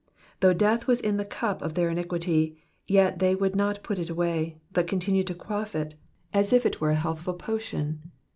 Though 0.39 0.51
death 0.53 0.87
was 0.87 0.99
in 0.99 1.17
the 1.17 1.25
cup 1.25 1.61
of 1.61 1.75
their 1.75 1.91
iniquity, 1.91 2.57
vet 2.89 3.19
they 3.19 3.35
would 3.35 3.55
not 3.55 3.83
put 3.83 3.99
it 3.99 4.09
away, 4.09 4.57
but 4.71 4.87
continued 4.87 5.27
to 5.27 5.35
quaff 5.35 5.75
it 5.75 5.93
as 6.33 6.51
if 6.51 6.65
it 6.65 6.81
were 6.81 6.89
a 6.89 6.95
healthful 6.95 7.35
potion. 7.35 8.09